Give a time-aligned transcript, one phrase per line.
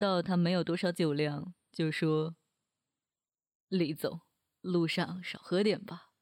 [0.00, 2.34] 道他没有多少酒量，就说
[3.68, 4.22] ：“李总，
[4.62, 6.14] 路上少喝点吧。”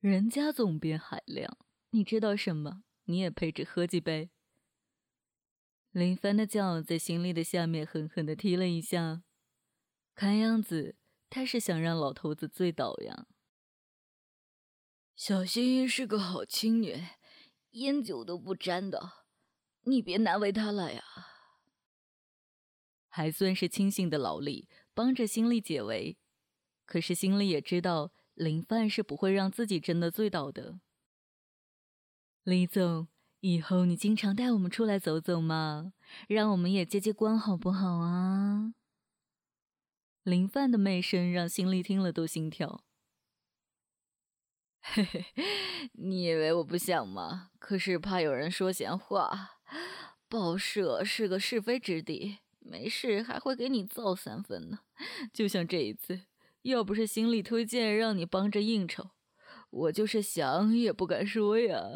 [0.00, 1.58] 人家总编海量，
[1.90, 2.82] 你知道什么？
[3.04, 4.30] 你也配着喝几杯？
[5.90, 9.22] 林帆的脚在行李的下面狠狠地踢了一下，
[10.14, 10.96] 看样子
[11.28, 13.26] 他是想让老头子醉倒呀。
[15.14, 17.18] 小新是个好青年，
[17.72, 19.26] 烟酒都不沾的，
[19.82, 21.04] 你别难为他了呀。
[23.16, 26.16] 还算是清醒的老李帮着心力解围，
[26.84, 30.80] 可是心里也知道林范是不会让自己真的醉倒的。
[32.42, 33.06] 李总。
[33.38, 35.92] 以后你经常带我们出来走走嘛，
[36.28, 38.72] 让我们也接接光，好不好啊？
[40.22, 42.82] 林范的媚声让心里听了都心跳。
[44.80, 45.26] 嘿嘿，
[45.92, 47.50] 你以为我不想吗？
[47.58, 49.58] 可是怕有人说闲话。
[50.26, 54.80] 报社是个是非之地，没事还会给你造三分呢。
[55.32, 56.22] 就像这一次，
[56.62, 59.10] 要不是心里推荐让你帮着应酬，
[59.70, 61.92] 我就是想也不敢说呀。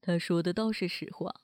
[0.00, 1.40] 他说的倒是实话，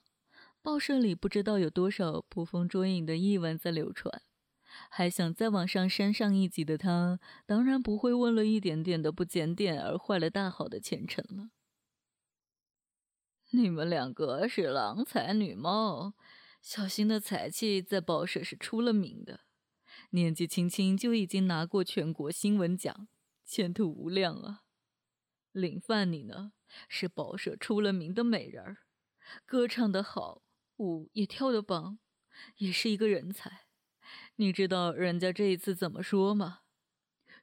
[0.61, 4.21] 报社里不知道有多少捕风捉影的译文在流传，
[4.89, 11.49] 还想再往上升上一级的他，当然不会为了一点点的不检点而坏了大好的前程了。
[13.49, 16.13] 你们两个是郎才女貌，
[16.63, 19.41] 小新的才气在报社是出了名的，
[20.11, 23.09] 年纪轻轻就已经拿过全国新闻奖，
[23.43, 24.63] 前途无量啊。
[25.51, 26.53] 林范，你呢？
[26.87, 28.77] 是报社出了名的美人儿，
[29.45, 30.41] 歌唱得好，
[30.77, 31.99] 舞也跳得棒，
[32.55, 33.67] 也是一个人才。
[34.37, 36.61] 你知道人家这一次怎么说吗？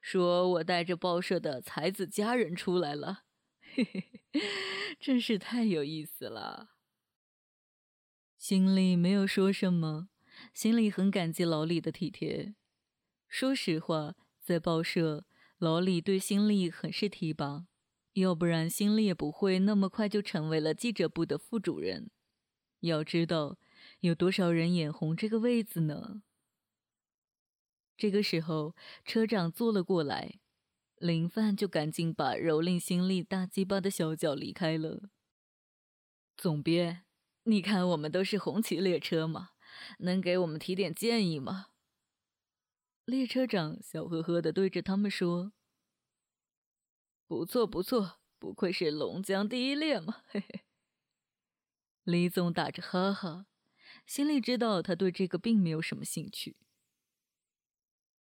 [0.01, 3.25] 说我带着报社的才子佳人出来了，
[3.61, 4.41] 嘿嘿嘿，
[4.99, 6.70] 真是太有意思了。
[8.41, 10.09] 心里没有说什么，
[10.51, 12.55] 心里很感激老李的体贴。
[13.27, 15.27] 说实话，在报社，
[15.59, 17.67] 老李对心里很是提拔。
[18.13, 22.09] 要不然，心里也不会那么快就成为了记者部的副主任。
[22.79, 23.59] 要知道，
[23.99, 26.23] 有多少人眼红这个位子呢？
[27.95, 28.75] 这个时候，
[29.05, 30.39] 车长坐了过来，
[30.97, 35.11] 林范就赶紧把蹂躏心里大鸡巴的小脚离开了。
[36.35, 37.03] 总编，
[37.43, 39.51] 你看我们都是红旗列车嘛，
[39.99, 41.69] 能给我们提点建议吗？
[43.05, 45.51] 列车长笑呵呵的对着他们说。
[47.25, 50.61] 不错不错，不愧是龙江第一列嘛，嘿嘿。
[52.03, 53.47] 李总打着哈哈，
[54.05, 56.57] 心里知道他对这个并没有什么兴趣。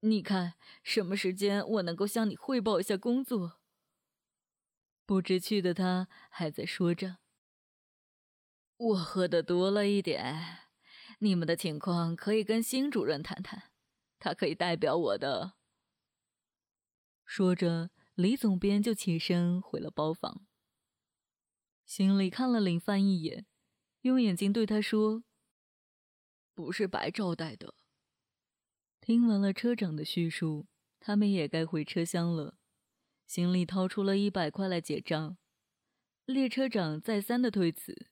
[0.01, 3.61] 你看什么时间我能够向你汇报一下工作？
[5.05, 7.19] 不知趣的他还在说着。
[8.79, 10.71] 我喝的多了一点，
[11.19, 13.71] 你们的情况可以跟新主任谈谈，
[14.19, 15.55] 他可以代表我的。
[17.25, 17.91] 说着。
[18.15, 20.45] 李总编就起身回了包房，
[21.87, 23.47] 行李看了林范一眼，
[24.01, 25.23] 用眼睛对他说
[26.53, 27.77] ：“不是白招待的。”
[29.01, 30.67] 听完了车长的叙述，
[30.99, 32.59] 他们也该回车厢了。
[33.25, 35.39] 行李掏出了一百块来结账，
[36.25, 38.09] 列车长再三的推辞，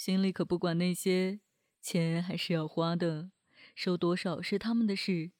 [0.00, 1.40] 心里可不管那些
[1.82, 3.32] 钱还是要花的，
[3.74, 5.32] 收多少是他们的事，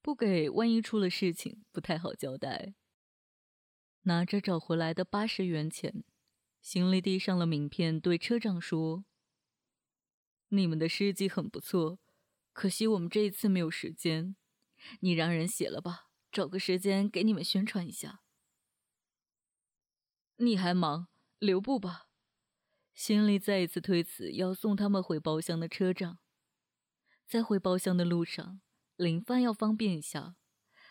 [0.00, 2.76] 不给万一出了事情不太好交代。
[4.02, 6.04] 拿着找回来的八十元钱，
[6.62, 9.04] 行李递上了名片，对车长说
[10.50, 11.98] ：“你们的事迹很不错，
[12.52, 14.36] 可惜我们这一次没有时间，
[15.00, 18.22] 你让人写了吧，找个时间给你们宣传一下。”
[20.38, 21.08] 你还忙，
[21.40, 22.07] 留步吧。
[22.98, 26.18] 心里再一次推辞要送他们回包厢的车长，
[27.28, 28.60] 在回包厢的路上，
[28.96, 30.34] 林范要方便一下，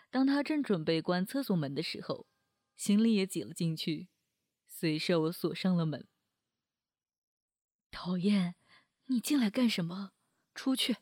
[0.09, 2.25] 当他正准备关厕所门的时候。
[2.77, 4.07] 行李也挤了进去，
[4.69, 6.07] 随手锁上了门。
[7.91, 8.55] 讨厌，
[9.07, 10.13] 你进来干什么？
[10.55, 10.95] 出去！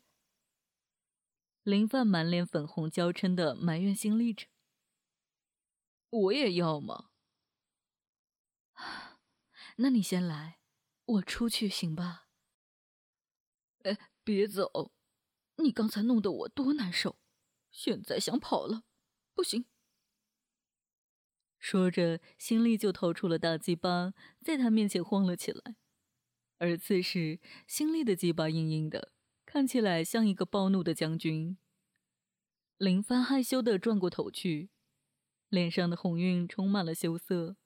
[1.62, 4.48] 林范满脸粉红娇嗔的埋怨心力着。
[6.10, 7.12] 我也要嘛。
[9.78, 10.58] 那你先来，
[11.06, 12.28] 我出去行吧？
[13.84, 14.92] 哎，别走！
[15.58, 17.20] 你刚才弄得我多难受，
[17.72, 18.84] 现在想跑了，
[19.34, 19.66] 不行。
[21.60, 25.76] 说着，心里就掏出了大鸡巴，在他面前晃了起来。
[26.58, 29.14] 而此时，心里的鸡巴硬硬的，
[29.46, 31.58] 看起来像一个暴怒的将军。
[32.78, 34.70] 林帆害羞的转过头去，
[35.50, 37.58] 脸上的红晕充满了羞涩，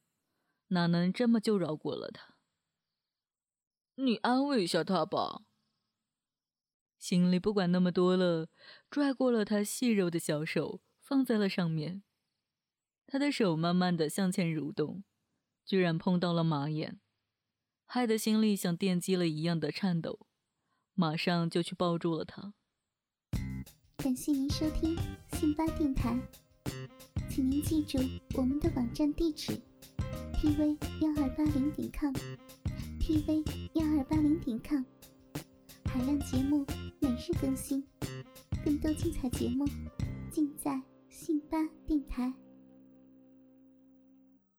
[0.67, 2.35] 哪能这么就饶过了他？
[4.01, 5.41] 你安慰一下他吧。
[6.97, 8.47] 心里不管那么多了，
[8.89, 12.03] 拽过了他细柔的小手，放在了上面。
[13.07, 15.03] 他的手慢慢的向前蠕动，
[15.65, 16.99] 居然碰到了马眼，
[17.85, 20.27] 害得心里像电击了一样的颤抖，
[20.93, 22.53] 马上就去抱住了他。
[23.97, 24.97] 感谢您收听
[25.33, 26.17] 信巴电台，
[27.29, 27.97] 请您记住
[28.35, 29.59] 我们的网站地址
[30.33, 34.83] ：tv 幺二八零点 com，tv 幺二八零点 com。
[35.85, 36.65] 海量节目
[36.99, 37.81] 每日更新，
[38.65, 39.65] 更多精彩节目
[40.29, 42.33] 尽在信吧电台。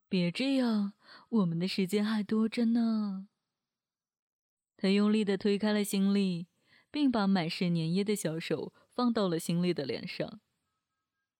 [0.08, 0.94] 别这样，
[1.28, 3.28] 我们的时间还多着呢。
[4.78, 6.46] 他用力的推开了心力，
[6.90, 10.40] 并把满是粘液的小手放到了心力的脸上。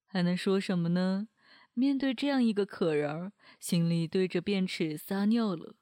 [0.04, 1.28] 还能说什么呢？
[1.72, 5.76] 面对这样一个可人儿，心里对着便池撒尿了。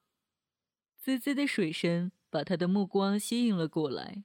[1.08, 2.12] 滋滋的水声。
[2.30, 4.22] 把他的目光吸引了过来，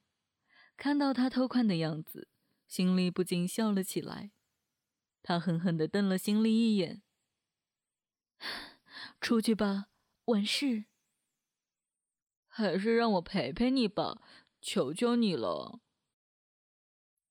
[0.75, 2.27] 看到他偷看的样子，
[2.68, 4.33] 心里不禁笑了起来。
[5.21, 7.01] 他狠狠地瞪了心里一眼
[9.21, 9.85] ：“出去吧，
[10.25, 10.83] 完事。
[12.50, 14.21] 还是让我陪陪你吧，
[14.62, 15.80] 求求你了。”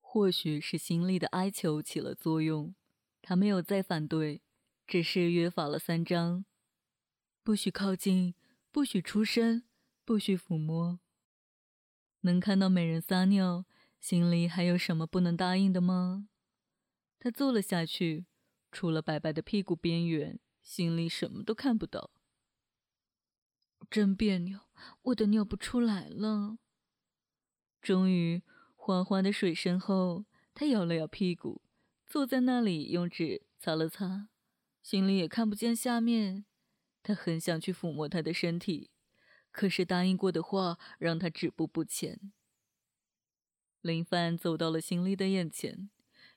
[0.00, 2.74] 或许是心里的哀求起了作用，
[3.20, 4.40] 他没有再反对，
[4.86, 6.46] 只是约法了三章：
[7.42, 8.34] 不许靠近，
[8.72, 9.62] 不许出声。
[10.04, 10.98] 不许抚摸。
[12.22, 13.64] 能看到美人撒尿，
[14.00, 16.28] 心里还有什么不能答应的吗？
[17.20, 18.26] 他坐了下去，
[18.72, 22.10] 除了白白的屁股边缘，心里什么都看不到。
[23.88, 24.58] 真别扭，
[25.02, 26.58] 我都尿不出来了。
[27.80, 28.42] 终于，
[28.74, 31.62] 哗哗的水声后，他摇了摇屁股，
[32.06, 34.28] 坐在那里，用纸擦了擦，
[34.82, 36.44] 心里也看不见下面。
[37.02, 38.90] 他很想去抚摸她的身体。
[39.50, 42.32] 可是答应过的话让他止步不前。
[43.82, 45.90] 林帆走到了心丽的眼前，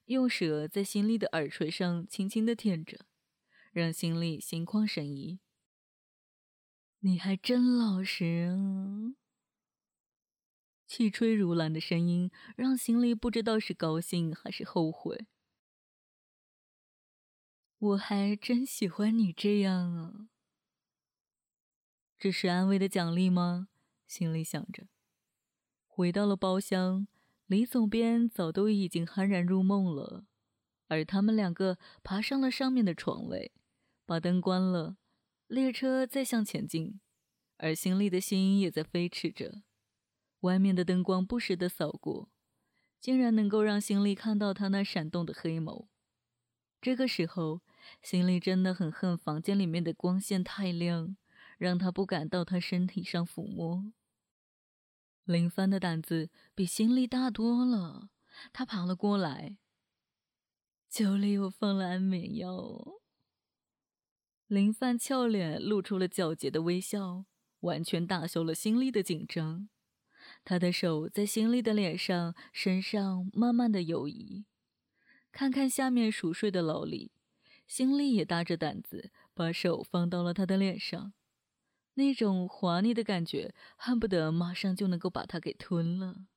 [0.06, 3.06] 用舌在心丽的耳垂上轻轻的舔着，
[3.71, 5.39] 让心丽心旷神怡。
[7.00, 9.15] 你还真老实啊！
[10.85, 15.25] 气吹如兰的声音让心丽不知道是高兴还是后悔。
[17.77, 20.27] 我还真喜欢你这样啊！
[22.25, 23.68] 这是安慰的奖励吗？
[24.07, 24.88] 心里想着。
[25.86, 27.07] 回到了包厢，
[27.45, 30.25] 李总编早都已经酣然入梦了，
[30.88, 33.54] 而他们两个爬上了上面的床位，
[34.07, 34.98] 把灯关了。
[35.45, 37.00] 列车在向前进，
[37.57, 39.62] 而心里的心也在飞驰着。
[40.39, 42.31] 外面的灯光不时的扫过，
[43.00, 45.89] 竟然能够让心里看到他那闪动的黑眸。
[46.81, 47.62] 这个时候，
[48.01, 51.16] 心里真的很恨房间里面的光线太亮。
[51.57, 53.92] 让他不敢到他身体上抚摸。
[55.24, 58.10] 林帆的胆子比心力大多了，
[58.54, 59.57] 他爬了过来。
[60.90, 63.02] 酒里又放了安眠药。
[64.48, 67.25] 林帆俏脸露出了皎洁的微笑，
[67.62, 69.68] 完全打消了心力的紧张。
[70.44, 74.46] 他的手在心力的脸上、身上慢慢的游移，
[75.31, 77.12] 看看下面熟睡的老李，
[77.68, 81.13] 心力也大着胆子把手放到了他的脸上。
[81.95, 86.27] 那种滑腻的感觉，恨不得马上就能够把他给吞了。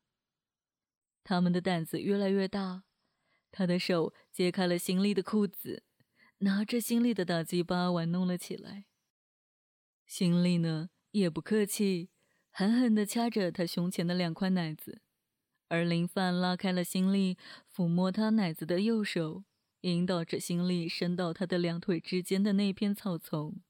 [1.24, 2.84] 他们的胆子越来越大，
[3.50, 5.82] 他的手揭开了心力的裤子，
[6.38, 8.86] 拿着心力的大鸡巴玩弄了起来。
[10.06, 12.10] 心力呢，也不客气，
[12.50, 15.02] 狠狠地掐着他胸前的两块奶子，
[15.66, 17.36] 而林范拉开了心力
[17.74, 19.42] 抚摸他奶子的右手，
[19.80, 23.60] 引导着心力伸到他的两腿之间的那片草丛，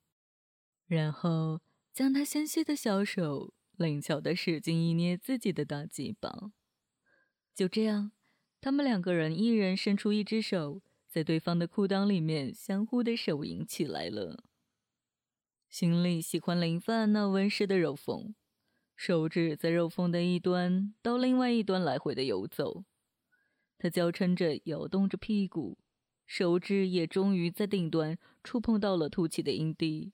[0.87, 1.61] 然后。
[1.99, 6.53] 将他纤细的小手灵巧的使劲一捏自己的大鸡巴，
[7.53, 8.13] 就这样，
[8.61, 14.45] 他们两个人一人伸出一只手，在对方的裤裆里面相互的手淫起来了。
[15.69, 18.33] 心里喜欢林范那温湿的肉缝，
[18.95, 22.85] 手指在肉缝的一端到另外一端来回的游走，
[23.77, 25.77] 他娇嗔着摇动着屁股，
[26.25, 30.13] 手指也终于在顶端触碰到了凸起的阴蒂。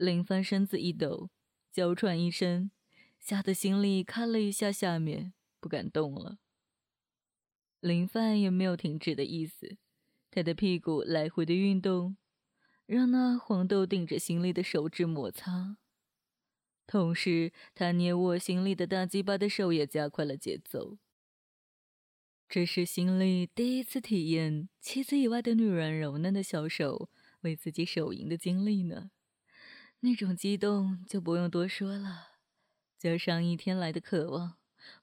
[0.00, 1.28] 林帆身子一抖，
[1.70, 2.70] 娇喘一声，
[3.18, 6.38] 吓得心里看了一下下面，不敢动了。
[7.80, 9.76] 林帆也没有停止的意思，
[10.30, 12.16] 他的屁股来回的运动，
[12.86, 15.76] 让那黄豆顶着心里的手指摩擦，
[16.86, 20.96] 同时他捏握心里的大鸡巴的手也加快了节奏。
[22.48, 27.10] 这是心里第一次体验妻子以外的女人柔嫩的小手
[27.42, 29.10] 为自己手淫的经历呢。
[30.02, 32.38] 那种激动就不用多说了，
[32.96, 34.56] 加上一天来的渴望，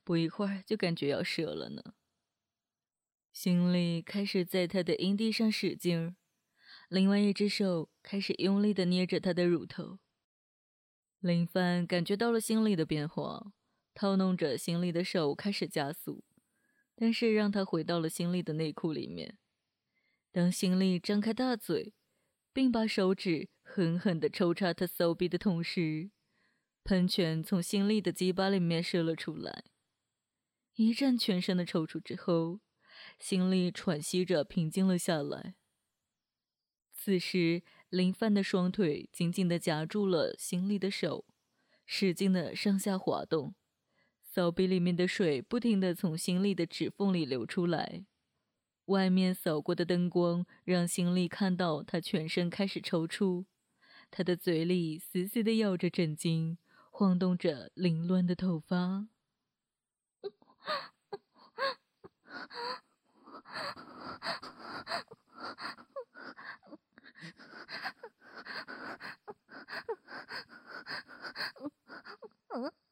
[0.03, 1.93] 不一会儿就感觉要射了呢。
[3.31, 6.15] 心里开始在他的阴蒂上使劲儿，
[6.89, 9.99] 另外一只手开始用力的捏着他的乳头。
[11.19, 13.51] 林帆感觉到了心里的变化，
[13.93, 16.23] 套弄着心里的手开始加速，
[16.95, 19.37] 但是让他回到了心里的内裤里面。
[20.31, 21.93] 当心里张开大嘴，
[22.51, 26.09] 并把手指狠狠地抽插他骚逼的同时，
[26.83, 29.65] 喷泉从心里的鸡巴里面射了出来。
[30.73, 32.59] 一阵全身的抽搐之后，
[33.19, 35.53] 心里喘息着平静了下来。
[36.91, 41.27] 此时，林范的双腿紧紧地夹住了心里的手，
[41.85, 43.53] 使劲地上下滑动，
[44.23, 48.07] 骚逼里面的水不停地从心里的指缝里流出来。
[48.85, 53.45] 外面扫过的灯光让心里看到他全身开始抽搐，
[54.09, 56.57] 他的嘴里死死地咬着枕巾，
[56.91, 59.07] 晃动着凌乱的头发。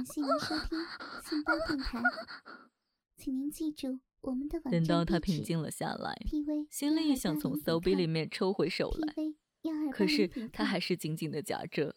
[0.00, 0.78] 感谢您收听
[1.22, 2.00] 信巴电台，
[3.18, 6.16] 请您记住我们的网站等到他平静了下来，
[6.70, 9.14] 心里想从骚逼里面抽回手来
[9.92, 11.94] 可是他还是紧紧的夹着，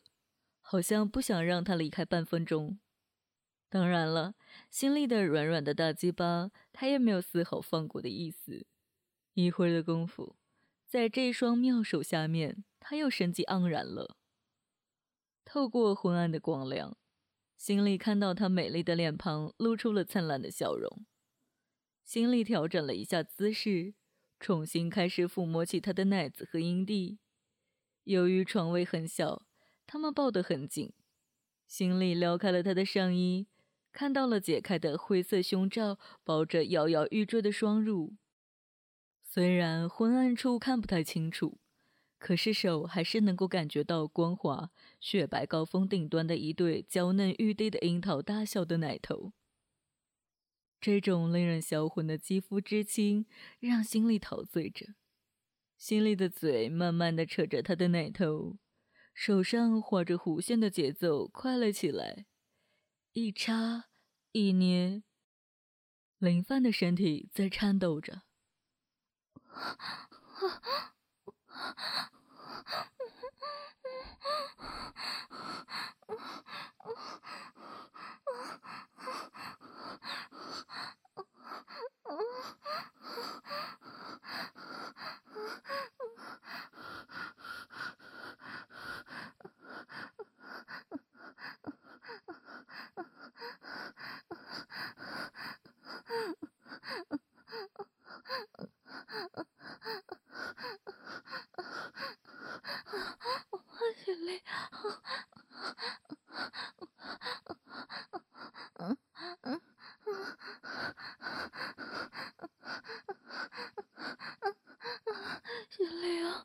[0.60, 2.78] 好像不想让他离开半分钟。
[3.70, 4.36] 当然了，
[4.70, 8.68] 心里的软软的大鸡巴，他也没有丝毫放过的意思。
[9.36, 10.36] 一会儿的功夫，
[10.86, 14.18] 在这双妙手下面，他又生机盎然了。
[15.46, 16.98] 透过昏暗的光亮，
[17.64, 21.06] 心里看到她美丽的脸庞露出了灿烂的笑容。
[22.04, 23.94] 心里调整了一下姿势，
[24.38, 27.20] 重新开始抚摸起她的奶子和阴蒂。
[28.04, 29.46] 由于床位很小，
[29.88, 30.92] 他们抱得很紧。
[31.66, 33.48] 心里撩开了她的上衣，
[33.94, 38.18] 看到了解开的灰色胸罩包着摇摇欲坠的双乳。
[39.22, 41.62] 虽然昏暗处看不太清楚，
[42.24, 49.34] 可是手还是能够感觉到光滑、雪白高峰顶端的一对娇嫩欲滴的樱桃大小的奶头。
[50.80, 53.26] 这种令人销魂的肌肤之亲，
[53.60, 54.96] 让心里陶醉着。
[55.78, 58.58] 心里的嘴慢慢的扯着他的奶头，
[59.14, 62.26] 手上画着弧线的节奏快了起来，
[63.12, 63.90] 一插
[64.32, 65.04] 一捏，
[66.20, 68.22] 林帆的身体在颤抖着。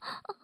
[0.00, 0.38] あ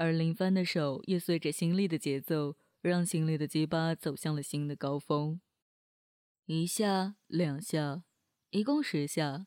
[0.00, 5.38] 而林帆的手也随着心力的节奏，让心里的鸡巴走向了新的高峰。
[6.46, 8.02] 一下，两下，
[8.48, 9.46] 一共十下，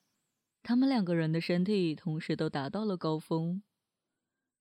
[0.61, 3.63] 他们两个人的身体同时都达到了高峰。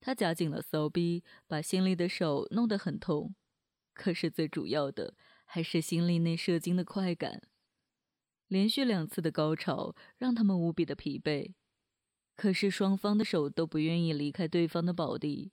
[0.01, 3.35] 他夹紧了骚逼，把心里的手弄得很痛，
[3.93, 5.13] 可是最主要的
[5.45, 7.39] 还是心里那射精的快感。
[8.47, 11.53] 连续两次的高潮让他们无比的疲惫，
[12.35, 15.51] 可是双方的手都不愿意离开对方的宝地。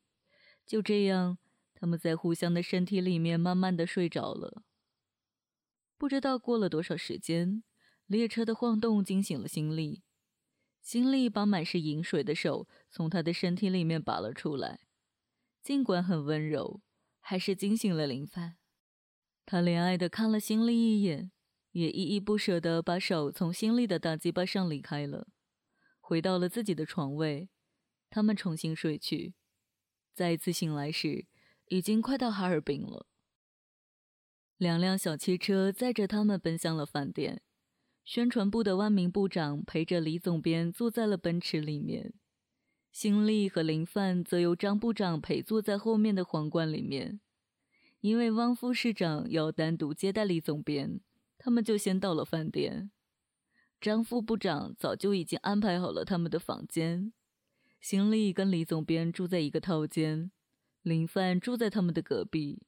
[0.70, 1.36] 就这样，
[1.74, 4.62] 他们在互相的身体里面慢慢的睡着了。
[5.98, 7.64] 不知道过了多少时间，
[8.06, 10.04] 列车的晃动惊醒了心力。
[10.80, 14.78] 心力把满是饮水的手从他的身体里面拔了出来，
[15.60, 16.80] 尽管很温柔，
[17.18, 18.56] 还是惊醒了林帆。
[19.44, 21.32] 他怜爱的看了心力一眼，
[21.72, 25.26] 也依依不舍的把手从心力的大鸡巴上离开了，
[25.98, 27.50] 回到了自己的床位。
[28.08, 29.34] 他们重新睡去。
[30.14, 31.26] 再一次醒来时，
[31.66, 33.06] 已经快到哈尔滨了。
[34.56, 37.42] 两辆小汽车载着他们奔向了饭店。
[38.04, 42.14] 宣传部的万名部长陪着李总编坐在了奔驰里面，
[42.90, 47.20] 新力和林范则由张部长陪坐在后面的皇冠里面。
[48.00, 51.00] 因为汪副市长要单独接待李总编，
[51.38, 52.90] 他们就先到了饭店。
[53.80, 57.12] 张副部长早就已经安排好了他们的房间，
[57.80, 60.30] 新力跟李总编住在一个套间，
[60.82, 62.62] 林范住在他们的隔壁。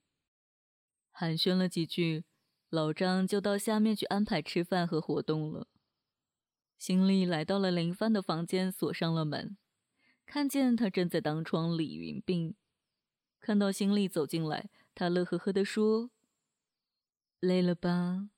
[1.11, 2.25] 寒暄了几句。
[2.73, 5.69] 老张就到下面去安排吃饭和活动了。
[6.79, 9.59] 新力来到了林帆的房间，锁上了门，
[10.25, 12.55] 看见他正在当床理云鬓。
[13.41, 16.11] 看到新力走进来，他乐呵呵地说
[17.41, 18.31] ：“累了吧？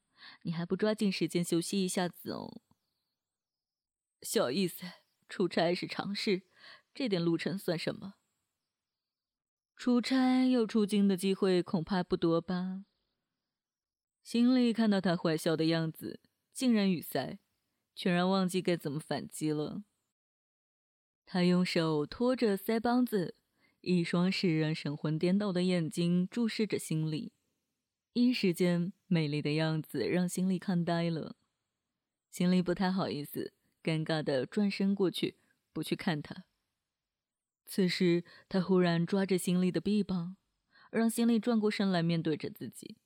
[0.43, 2.61] 你还不抓紧时间休息一下子哦。”
[4.21, 4.85] 小意思，
[5.29, 6.43] 出差是常事，
[6.95, 8.15] 这点路程算什么？
[9.77, 12.85] 出差又出京的机会恐怕不多吧？
[14.23, 16.21] 心里看到他坏笑的样子，
[16.53, 17.41] 竟然语塞，
[17.97, 19.83] 全然忘记该怎么反击了。
[21.27, 23.35] 他用手托着腮帮子，
[23.81, 27.33] 一双使人神魂颠倒的眼睛注视着心里，
[28.13, 31.37] 一时间美丽的样子让心里看呆了。
[32.31, 35.39] 心里不太好意思，尴尬的转身过去，
[35.73, 36.45] 不去看他。
[37.67, 40.37] 此时他忽然抓着心里的臂膀，
[40.91, 42.97] 让心里转过身来面对着自己。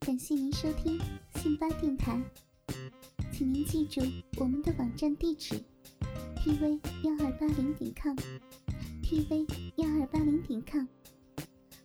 [0.00, 1.00] 感谢您收听
[1.34, 2.22] 信巴电台，
[3.32, 4.00] 请您记住
[4.38, 5.54] 我们的网站地址
[6.36, 9.46] ：tv 幺二八零点 com，tv
[9.76, 10.86] 幺二八零点 com，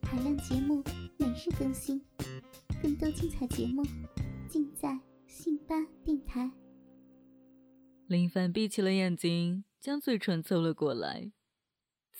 [0.04, 0.84] 海量节目
[1.18, 2.02] 每日更新，
[2.84, 3.84] 更多精彩节目
[4.50, 6.52] 尽在信巴电台。
[8.08, 11.32] 林凡闭起了眼睛，将嘴唇凑了过来。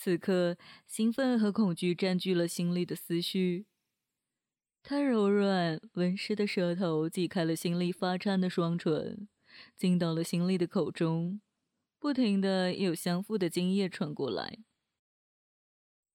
[0.02, 3.66] 此刻，兴奋和恐惧占据了心里的思绪。
[4.82, 9.28] 他柔软温湿的舌头挤开了心里发颤的双唇，
[9.76, 11.42] 进到了心里的口中，
[11.98, 14.60] 不停的有相互的精液传过来。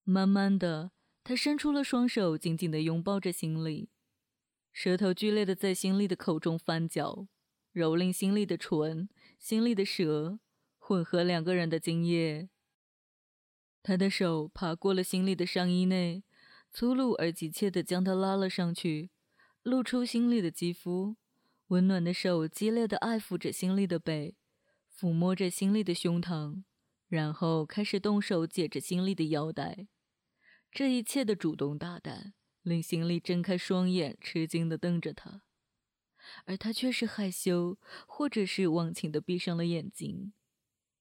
[0.04, 0.90] 慢慢的，
[1.24, 3.90] 他伸出了双手，紧紧的拥抱着心里，
[4.74, 7.28] 舌头剧烈的在心里的口中翻搅，
[7.76, 10.40] 蹂躏心里的唇、心里的舌，
[10.80, 12.50] 混合两个人的精液。
[13.88, 16.24] 他的手爬过了心里的上衣内。
[16.72, 19.12] 粗鲁而急切地将他拉了上去，
[19.62, 21.18] 露出心里的肌肤，
[21.68, 24.36] 温暖的手激烈地爱抚着心里的背，
[24.92, 26.64] 抚摸着心里的胸膛，
[27.08, 29.88] 然后开始动手解着心里的腰带。
[30.72, 35.44] 这一切的主动大胆，令心里睁开双眼，吃惊地瞪着他，
[36.46, 40.34] 而他却是害羞，或者是忘情地闭上了眼睛。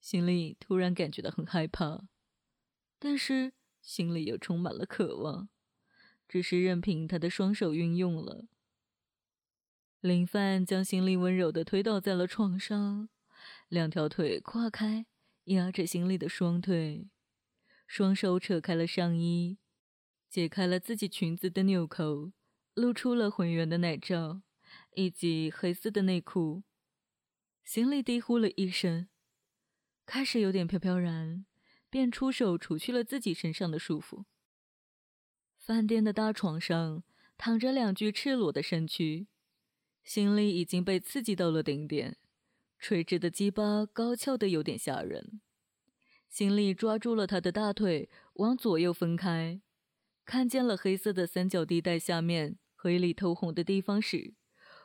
[0.02, 2.06] 心里突然感觉到很害怕，
[2.98, 5.48] 但是心里又充满了渴望。
[6.26, 8.46] 只是任凭他的双手运用了。
[10.00, 13.08] 林范将心里温柔的推倒在了床上，
[13.68, 15.06] 两条腿跨开，
[15.44, 17.08] 压着心里的双腿，
[17.86, 19.58] 双手扯开了上衣，
[20.28, 22.32] 解开了自己裙子的纽扣，
[22.72, 24.42] 露出了浑圆的奶罩
[24.94, 26.64] 以及黑色的内裤。
[27.62, 29.08] 心里低呼了一声，
[30.04, 31.44] 开始有点飘飘然，
[31.94, 34.24] 便出手除去了自己身上的束缚。
[35.56, 37.04] 饭店的大床上
[37.38, 39.28] 躺着两具赤裸的身躯，
[40.02, 42.18] 心里已经被刺激到了顶点，
[42.80, 45.40] 垂直的鸡巴高翘的有点吓人。
[46.28, 49.60] 心里抓住了他的大腿，往左右分开，
[50.24, 54.34] 看见了黑色的三角地带下面黑里透红的地方时，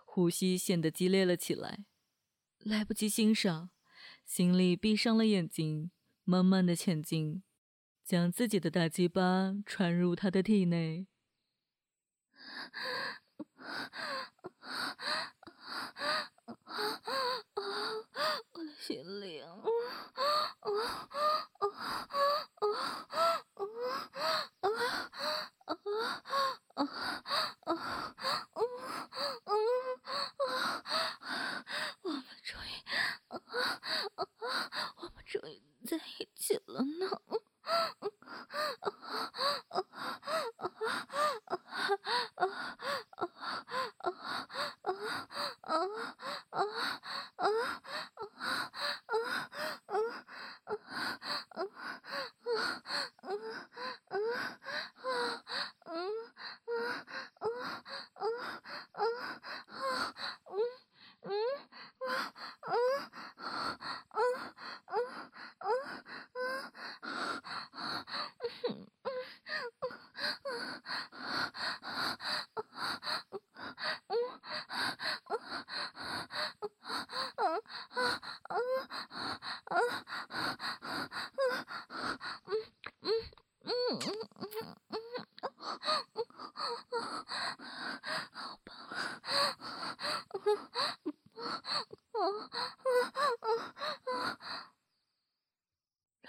[0.06, 1.86] 呼吸显得激烈了起来。
[2.60, 3.72] 来不及欣赏，
[4.24, 5.90] 心里闭上了眼睛，
[6.30, 7.42] 慢慢的前进。
[8.10, 11.06] 将自己的大鸡巴传入他的体内，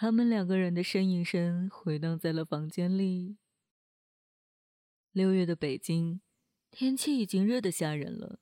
[0.00, 3.36] 他们两个人的呻吟声回荡在了房间里。
[5.12, 6.22] 六月的北京，
[6.70, 8.40] 天气已经热得吓人了。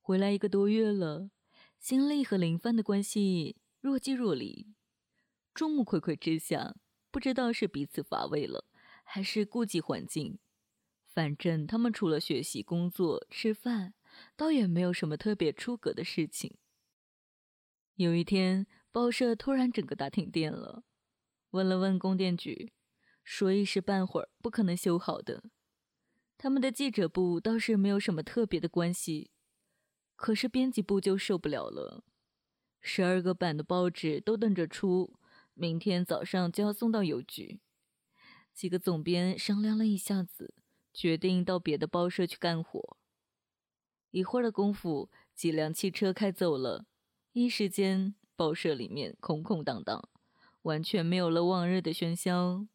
[0.00, 1.32] 回来一个多月了，
[1.80, 4.68] 新丽和林帆的关系若即若离。
[5.52, 6.76] 众目睽睽之下，
[7.10, 8.64] 不知道是彼此乏味了，
[9.02, 10.38] 还是顾忌环境。
[11.08, 13.94] 反正他们除了学习、工作、吃饭，
[14.36, 16.56] 倒也没有什么特别出格的事情。
[17.96, 18.68] 有一天。
[18.94, 20.84] 报社突然整个大停电了，
[21.50, 22.72] 问了问供电局，
[23.24, 25.42] 说一时半会儿不可能修好的。
[26.38, 29.32] 他们的记者部倒是没有什么特别的关系，
[30.14, 32.04] 可是编辑部就受不了了。
[32.80, 35.18] 十二个版的报纸都等着出，
[35.54, 37.58] 明天早上就要送到邮局。
[38.52, 40.54] 几个总编商量了一下子，
[40.92, 42.96] 决定到别的报社去干活。
[44.12, 46.86] 一会儿的功夫，几辆汽车开走了，
[47.32, 48.14] 一时间。
[48.36, 50.08] 报社里面空空荡荡，
[50.62, 52.66] 完全没有了往日的喧嚣。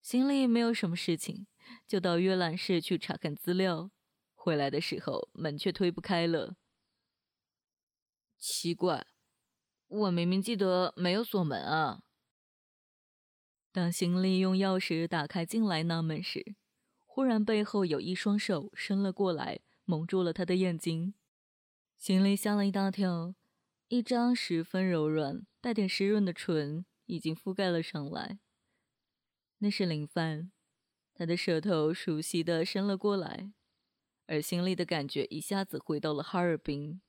[0.00, 1.46] 心里没有什么事情，
[1.86, 3.90] 就到阅览室去查看资料。
[4.34, 6.56] 回来的时候，门却推不开了。
[8.38, 9.06] 奇怪，
[9.88, 12.02] 我明明记得没有锁门啊！
[13.72, 16.54] 当行李用钥匙打开进来那门时，
[17.04, 21.14] 忽然背后有一双手伸了过来，蒙住了他的眼睛。
[21.96, 23.34] 行李吓了一大跳。
[23.90, 28.38] 一张十分柔软、带点湿润的唇已经覆盖了上来。
[29.60, 30.52] 那是林帆，
[31.14, 33.50] 他的舌头熟悉的伸了过来，
[34.26, 37.00] 而心里的感觉一下子回到了哈尔滨。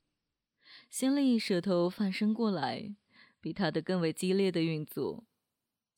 [0.88, 2.96] 心里舌头反伸过来，
[3.42, 5.26] 比他的更为激烈的运作，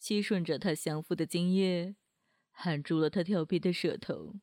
[0.01, 1.95] 吸吮着他降服的精液，
[2.51, 4.35] 含住了他调皮的舌头。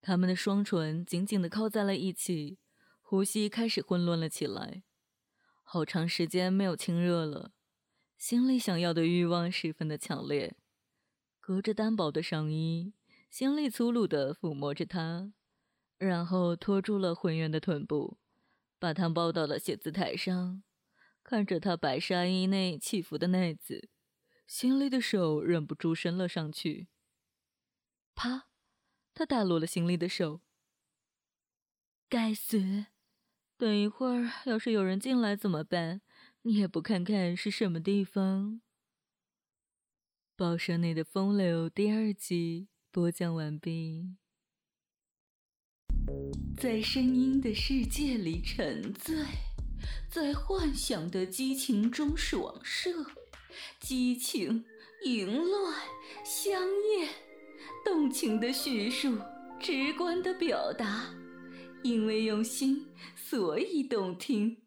[0.00, 2.58] 他们的双唇紧紧的靠在了一起，
[3.00, 4.84] 呼吸开始混乱了起来。
[5.72, 7.54] 好长时间没有亲热了，
[8.18, 10.54] 心里想要的欲望十分的强烈。
[11.40, 12.92] 隔着单薄的上衣，
[13.30, 15.32] 心里粗鲁地抚摸着她，
[15.96, 18.18] 然后拖住了浑圆的臀部，
[18.78, 20.62] 把她抱到了写字台上，
[21.22, 23.88] 看着她白纱衣内起伏的奶子，
[24.46, 26.88] 心里的手忍不住伸了上去。
[28.14, 28.48] 啪！
[29.14, 30.42] 他打落了心里的手。
[32.10, 32.88] 该死！
[33.62, 36.00] 等一会儿，要是有人进来怎么办？
[36.42, 38.60] 你也不看看是什么地方。
[40.34, 44.16] 报社内的风流第二集播讲完毕。
[46.56, 49.14] 在声音的世界里沉醉，
[50.10, 52.90] 在幻想的激情中爽射，
[53.78, 54.64] 激情、
[55.04, 55.72] 淫乱、
[56.24, 56.60] 香
[56.98, 57.08] 艳、
[57.84, 59.16] 动情的叙述，
[59.60, 61.14] 直观的表达。
[61.84, 62.86] 因为用心，
[63.32, 64.58] 所以动听。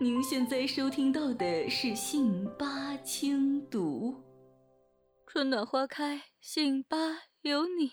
[0.00, 4.12] 您现在收听到的是《信八轻读》，
[5.30, 6.96] 春暖花开，信八
[7.42, 7.92] 有你。